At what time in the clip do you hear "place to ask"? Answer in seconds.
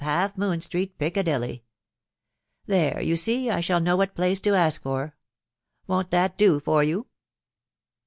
4.15-4.81